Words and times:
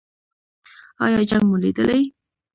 ایا 1.05 1.21
جنګ 1.29 1.43
مو 1.49 1.55
لیدلی؟ 1.63 2.01